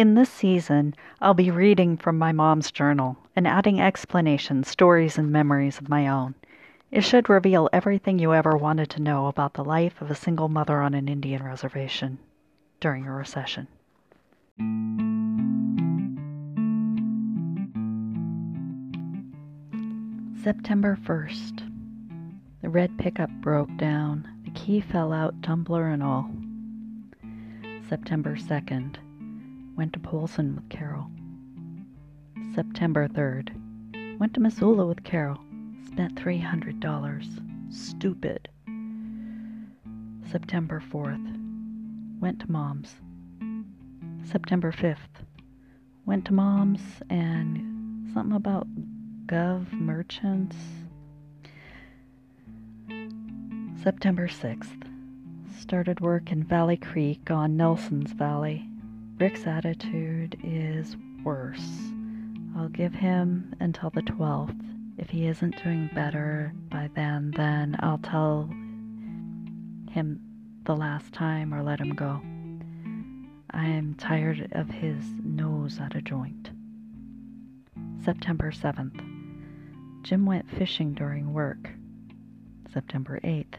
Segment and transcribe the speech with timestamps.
[0.00, 5.30] In this season, I'll be reading from my mom's journal and adding explanations, stories, and
[5.30, 6.36] memories of my own.
[6.90, 10.48] It should reveal everything you ever wanted to know about the life of a single
[10.48, 12.18] mother on an Indian reservation
[12.80, 13.68] during a recession.
[20.42, 21.70] September 1st.
[22.62, 24.26] The red pickup broke down.
[24.44, 26.30] The key fell out, tumbler and all.
[27.86, 28.96] September 2nd.
[29.76, 31.10] Went to Polson with Carol.
[32.54, 34.18] September 3rd.
[34.18, 35.38] Went to Missoula with Carol.
[35.86, 37.72] Spent $300.
[37.72, 38.48] Stupid.
[40.30, 42.20] September 4th.
[42.20, 42.96] Went to Mom's.
[44.24, 45.24] September 5th.
[46.06, 48.66] Went to Mom's and something about
[49.26, 50.56] Gov Merchants.
[53.82, 54.86] September 6th.
[55.58, 58.69] Started work in Valley Creek on Nelson's Valley.
[59.20, 61.92] Rick's attitude is worse.
[62.56, 64.58] I'll give him until the 12th.
[64.96, 68.44] If he isn't doing better by then, then I'll tell
[69.90, 70.22] him
[70.64, 72.22] the last time or let him go.
[73.50, 76.48] I am tired of his nose at a joint.
[78.02, 79.04] September 7th.
[80.02, 81.68] Jim went fishing during work.
[82.72, 83.56] September 8th.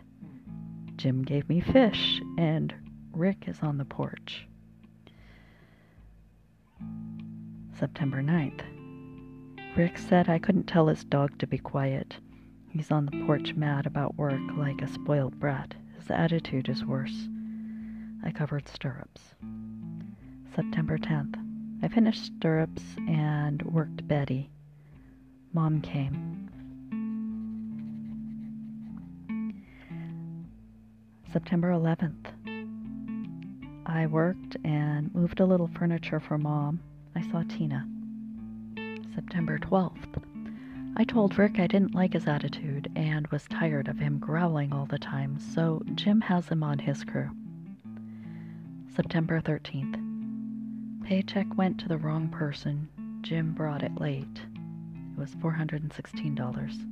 [0.96, 2.74] Jim gave me fish, and
[3.14, 4.48] Rick is on the porch.
[7.82, 8.62] September 9th.
[9.76, 12.16] Rick said I couldn't tell his dog to be quiet.
[12.70, 15.74] He's on the porch mad about work like a spoiled brat.
[15.98, 17.28] His attitude is worse.
[18.24, 19.34] I covered stirrups.
[20.54, 21.44] September 10th.
[21.82, 24.52] I finished stirrups and worked Betty.
[25.52, 26.52] Mom came.
[31.34, 32.28] September 11th.
[33.88, 36.80] I worked and moved a little furniture for Mom.
[37.16, 37.88] I saw Tina.
[39.14, 40.24] September 12th.
[40.98, 44.86] I told Rick I didn't like his attitude and was tired of him growling all
[44.86, 47.30] the time, so Jim has him on his crew.
[48.96, 49.98] September 13th.
[51.06, 52.88] Paycheck went to the wrong person.
[53.22, 54.42] Jim brought it late
[55.14, 56.88] It was $416.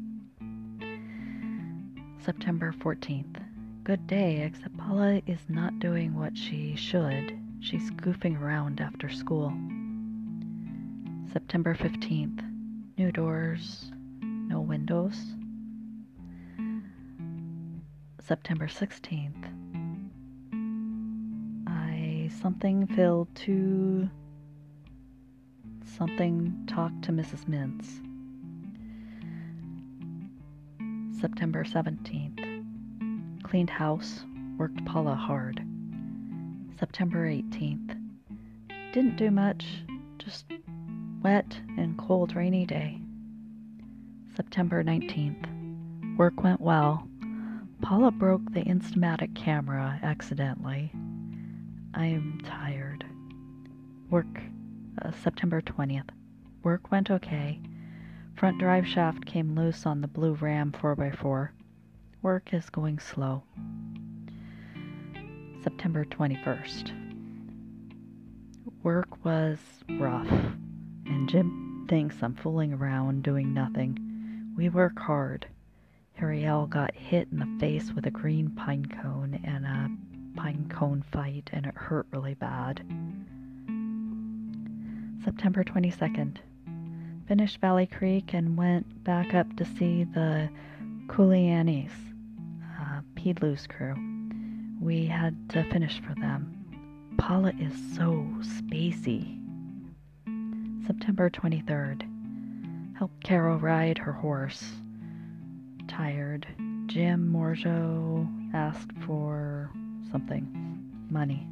[2.23, 3.41] September 14th.
[3.83, 7.37] Good day, except Paula is not doing what she should.
[7.59, 9.53] She's goofing around after school.
[11.31, 12.43] September 15th.
[12.97, 13.91] New doors,
[14.21, 15.15] no windows.
[18.25, 19.45] September 16th.
[21.67, 24.09] I something filled to
[25.85, 27.45] something talked to Mrs.
[27.45, 28.01] Mintz.
[31.19, 33.43] September 17th.
[33.43, 34.25] Cleaned house,
[34.57, 35.63] worked Paula hard.
[36.79, 37.95] September 18th.
[38.93, 39.65] Didn't do much,
[40.17, 40.45] just
[41.21, 42.99] wet and cold rainy day.
[44.35, 46.17] September 19th.
[46.17, 47.07] Work went well.
[47.81, 50.91] Paula broke the Instamatic camera accidentally.
[51.93, 53.05] I am tired.
[54.09, 54.41] Work,
[55.01, 56.09] uh, September 20th.
[56.63, 57.59] Work went okay.
[58.35, 61.49] Front drive shaft came loose on the blue Ram 4x4.
[62.21, 63.43] Work is going slow.
[65.63, 66.91] September 21st.
[68.83, 69.59] Work was
[69.99, 70.31] rough,
[71.09, 73.97] and Jim thinks I'm fooling around doing nothing.
[74.55, 75.47] We work hard.
[76.13, 79.89] Harriel got hit in the face with a green pine cone in a
[80.39, 82.81] pine cone fight, and it hurt really bad.
[85.23, 86.37] September 22nd
[87.27, 90.49] finished Valley Creek and went back up to see the
[91.07, 91.91] Coulianis,
[92.81, 93.01] uh,
[93.69, 93.95] crew.
[94.81, 96.55] We had to finish for them.
[97.17, 99.38] Paula is so spacey.
[100.85, 102.07] September 23rd.
[102.97, 104.63] Helped Carol ride her horse.
[105.87, 106.47] Tired.
[106.87, 109.69] Jim Morjo asked for
[110.11, 110.47] something.
[111.09, 111.47] Money.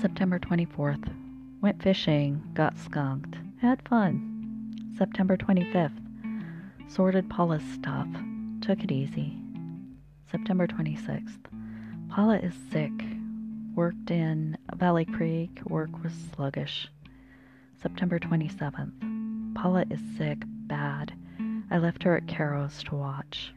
[0.00, 1.12] September 24th.
[1.60, 4.92] Went fishing, got skunked, had fun.
[4.96, 5.92] September 25th.
[6.88, 8.08] Sorted Paula's stuff,
[8.62, 9.36] took it easy.
[10.30, 11.38] September 26th.
[12.08, 12.92] Paula is sick.
[13.80, 16.90] Worked in Valley Creek, work was sluggish.
[17.80, 19.54] September 27th.
[19.54, 21.14] Paula is sick, bad.
[21.70, 23.54] I left her at Caro's to watch.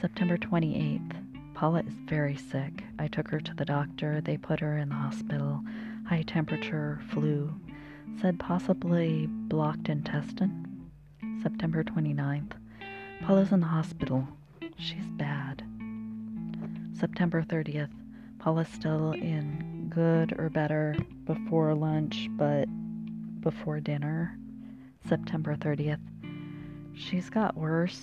[0.00, 1.54] September 28th.
[1.54, 2.84] Paula is very sick.
[3.00, 4.20] I took her to the doctor.
[4.20, 5.60] They put her in the hospital
[6.06, 7.52] high temperature, flu,
[8.20, 10.88] said possibly blocked intestine.
[11.42, 12.52] September 29th.
[13.22, 14.28] Paula's in the hospital.
[14.76, 15.64] She's bad.
[16.94, 17.90] September 30th.
[18.42, 22.66] Still in good or better before lunch, but
[23.40, 24.36] before dinner,
[25.08, 26.00] September 30th,
[26.92, 28.00] she's got worse.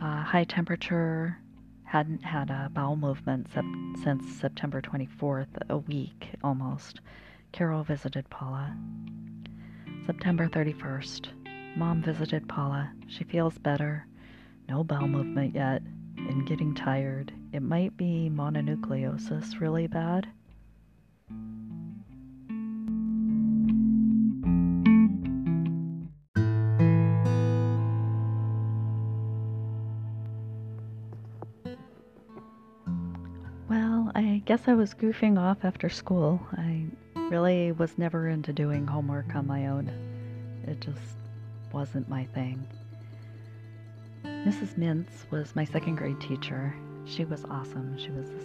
[0.00, 1.36] Uh, high temperature,
[1.82, 3.64] hadn't had a bowel movement sep-
[4.04, 7.00] since September 24th, a week almost.
[7.50, 8.76] Carol visited Paula.
[10.06, 11.28] September 31st,
[11.76, 12.92] Mom visited Paula.
[13.08, 14.06] She feels better.
[14.68, 15.82] No bowel movement yet,
[16.28, 17.32] and getting tired.
[17.52, 20.26] It might be mononucleosis really bad.
[33.68, 36.40] Well, I guess I was goofing off after school.
[36.56, 36.84] I
[37.16, 39.90] really was never into doing homework on my own.
[40.66, 41.16] It just
[41.72, 42.66] wasn't my thing.
[44.24, 44.76] Mrs.
[44.76, 46.74] Mintz was my second grade teacher.
[47.04, 47.96] She was awesome.
[47.98, 48.44] She was this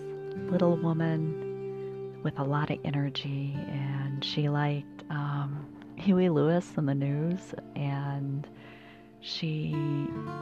[0.51, 5.65] little woman with a lot of energy, and she liked um,
[5.95, 8.47] Huey Lewis and the news, and
[9.21, 9.71] she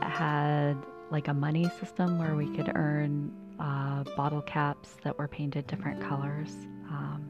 [0.01, 0.75] had
[1.11, 6.01] like a money system where we could earn uh, bottle caps that were painted different
[6.01, 6.49] colors
[6.89, 7.25] um,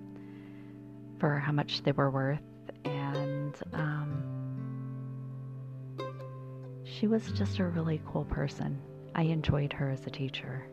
[1.20, 2.40] for how much they were worth,
[2.84, 4.35] and um,
[7.00, 8.80] she was just a really cool person.
[9.16, 10.66] I enjoyed her as a teacher.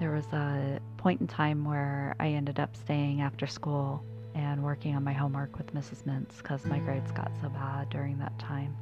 [0.00, 4.02] There was a point in time where I ended up staying after school
[4.34, 6.04] and working on my homework with Mrs.
[6.04, 8.74] Mintz because my grades got so bad during that time.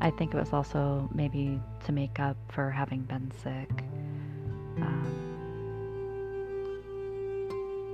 [0.00, 3.70] I think it was also maybe to make up for having been sick.
[4.80, 5.24] Um,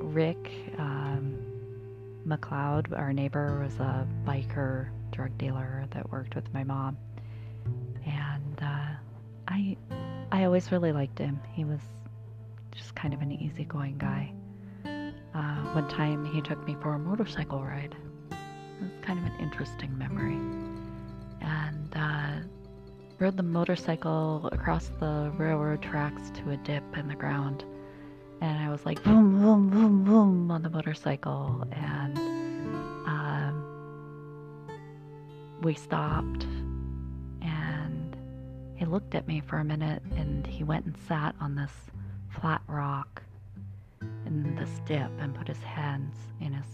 [0.02, 1.38] Rick um,
[2.26, 6.96] McLeod, our neighbor, was a biker drug dealer that worked with my mom
[8.06, 8.94] and uh,
[9.48, 9.76] I
[10.32, 11.40] I always really liked him.
[11.52, 11.80] He was
[12.72, 14.32] just kind of an easygoing guy.
[14.84, 17.94] Uh, one time he took me for a motorcycle ride.
[18.30, 18.36] It
[18.82, 20.38] was kind of an interesting memory.
[21.40, 22.46] And uh,
[23.18, 27.64] rode the motorcycle across the railroad tracks to a dip in the ground.
[28.40, 31.66] And I was like boom, boom, boom, boom on the motorcycle.
[31.72, 32.18] And
[33.06, 33.64] um,
[35.62, 36.46] we stopped
[38.76, 41.72] he looked at me for a minute and he went and sat on this
[42.28, 43.22] flat rock
[44.26, 46.66] in this dip and put his hands in his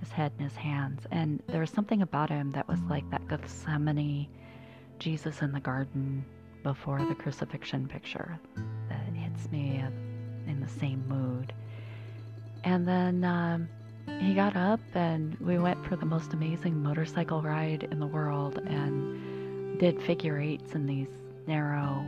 [0.00, 1.06] his head in his hands.
[1.12, 4.26] And there was something about him that was like that Gethsemane
[4.98, 6.24] Jesus in the garden
[6.64, 8.38] before the crucifixion picture
[8.88, 9.82] that hits me
[10.46, 11.52] in the same mood.
[12.64, 13.68] And then um,
[14.20, 18.58] he got up and we went for the most amazing motorcycle ride in the world
[18.58, 19.31] and
[19.82, 21.08] did figure eights in these
[21.48, 22.06] narrow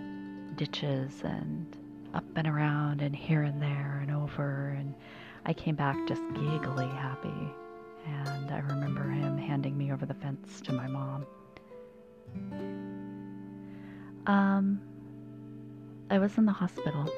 [0.55, 1.77] ditches and
[2.15, 4.77] up and around and here and there and over.
[4.79, 4.95] And
[5.45, 7.53] I came back just giggly happy.
[8.07, 11.27] And I remember him handing me over the fence to my mom.
[14.29, 14.81] Um,
[16.11, 17.13] I was in the hospital.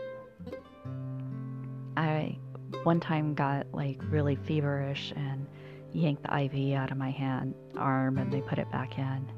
[1.99, 2.39] I
[2.83, 5.47] one time got like really feverish and
[5.93, 9.31] yanked the IV out of my hand arm and they put it back in.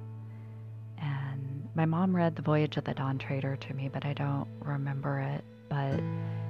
[1.79, 5.21] My mom read The Voyage of the Dawn Treader to me, but I don't remember
[5.21, 5.45] it.
[5.69, 6.01] But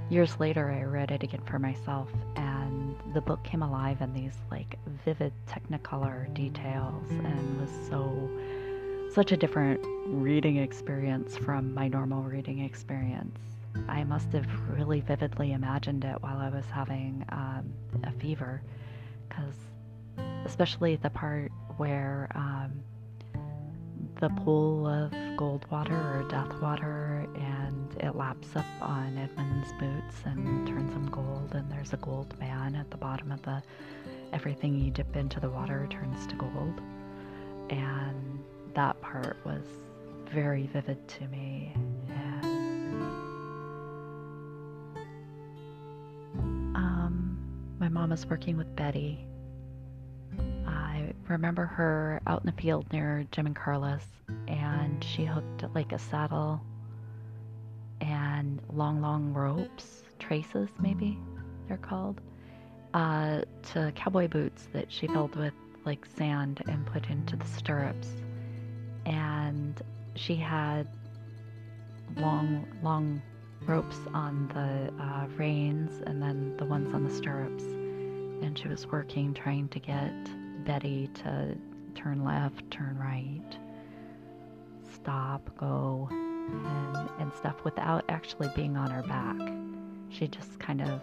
[0.09, 4.33] years later, I read it again for myself, and the book came alive in these
[4.50, 8.31] like vivid Technicolor details and was so
[9.12, 13.38] such a different reading experience from my normal reading experience.
[13.87, 17.71] I must have really vividly imagined it while I was having um,
[18.02, 18.62] a fever,
[19.29, 19.57] because
[20.47, 22.83] especially the part where um,
[24.21, 30.17] the pool of gold water or death water and it laps up on Edmund's boots
[30.25, 33.63] and turns them gold and there's a gold man at the bottom of the
[34.33, 36.81] everything you dip into the water turns to gold.
[37.71, 38.41] And
[38.75, 39.63] that part was
[40.33, 41.73] very vivid to me.
[42.09, 43.03] And
[46.75, 47.39] um,
[47.79, 49.27] my mom is working with Betty
[51.28, 54.04] remember her out in the field near Jim and Carlos,
[54.47, 56.61] and she hooked like a saddle
[58.00, 61.18] and long, long ropes, traces maybe
[61.66, 62.20] they're called,
[62.94, 63.42] uh,
[63.73, 65.54] to cowboy boots that she filled with
[65.85, 68.08] like sand and put into the stirrups.
[69.06, 69.80] And
[70.14, 70.87] she had
[72.16, 73.23] long, long
[73.66, 77.64] ropes on the uh, reins and then the ones on the stirrups.
[77.64, 80.12] And she was working trying to get
[80.65, 81.57] Betty to
[81.95, 83.59] turn left, turn right,
[84.95, 89.37] stop, go, and, and stuff without actually being on her back.
[90.11, 91.00] She just kind of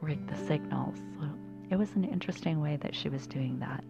[0.00, 0.96] rigged the signals.
[1.18, 1.28] So
[1.70, 3.84] it was an interesting way that she was doing that.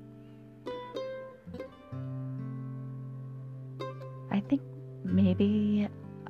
[4.31, 4.63] I think
[5.05, 5.89] maybe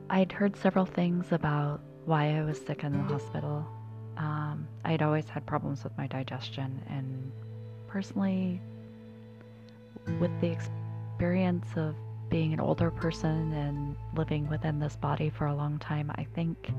[0.08, 3.66] I'd heard several things about why I was sick in the hospital.
[4.16, 7.29] Um, I'd always had problems with my digestion, and
[7.90, 8.60] personally,
[10.20, 11.94] with the experience of
[12.28, 16.70] being an older person and living within this body for a long time, I think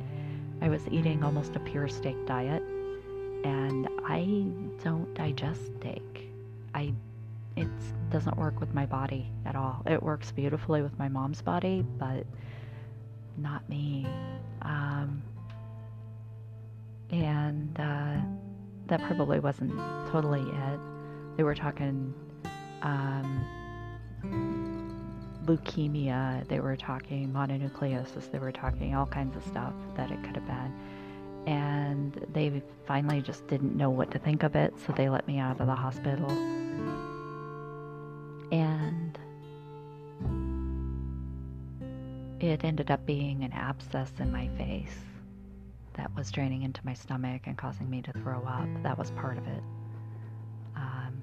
[0.62, 2.64] I was eating almost a pure steak diet,
[3.44, 4.46] and I
[4.84, 6.30] don't digest steak.
[6.74, 6.94] I
[7.58, 7.68] it
[8.10, 9.84] doesn't work with my body at all.
[9.86, 12.26] It works beautifully with my mom's body, but
[13.38, 14.08] not me.
[14.62, 15.22] Um,
[17.10, 18.16] and uh,
[18.88, 19.74] that probably wasn't
[20.12, 20.80] totally it.
[21.38, 22.14] They were talking
[22.82, 23.46] um,
[25.46, 30.36] leukemia, they were talking mononucleosis, they were talking all kinds of stuff that it could
[30.36, 30.74] have been.
[31.48, 35.40] And they finally just didn't know what to think of it, so they let me
[35.40, 36.30] out of the hospital.
[38.52, 39.18] And
[42.40, 44.98] it ended up being an abscess in my face
[45.94, 48.68] that was draining into my stomach and causing me to throw up.
[48.84, 49.64] That was part of it.
[50.76, 51.22] Um,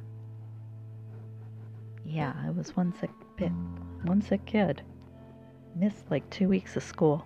[2.08, 3.52] yeah, I was one sick bit,
[4.04, 4.82] one sick kid.
[5.76, 7.24] Missed like two weeks of school.